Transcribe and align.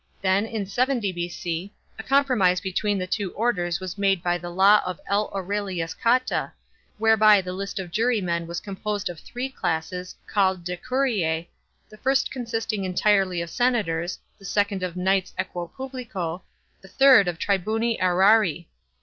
then 0.19 0.47
in 0.47 0.65
70 0.65 1.11
B.O., 1.11 1.71
a 1.99 2.03
compromise 2.03 2.59
between 2.59 2.97
the 2.97 3.05
two 3.05 3.31
orders 3.33 3.79
was 3.79 3.99
made 3.99 4.23
by 4.23 4.35
the 4.35 4.49
law 4.49 4.81
of 4.83 4.99
L. 5.05 5.29
Aurelius 5.31 5.93
Cotta, 5.93 6.51
whereby 6.97 7.39
the 7.39 7.53
list 7.53 7.77
of 7.77 7.91
jurymen 7.91 8.47
was 8.47 8.59
composed 8.61 9.09
of 9.09 9.19
three 9.19 9.47
classes, 9.47 10.15
called 10.25 10.65
decurise, 10.65 11.45
the 11.87 11.97
first 11.97 12.31
consisting 12.31 12.83
entirely 12.83 13.43
of 13.43 13.51
senators, 13.51 14.17
the 14.39 14.45
second 14.45 14.81
of 14.81 14.97
knights 14.97 15.35
equo 15.37 15.67
puttico, 15.71 16.41
the 16.81 16.87
third 16.87 17.27
of 17.27 17.37
tribuni 17.37 17.99
xrarii. 17.99 18.65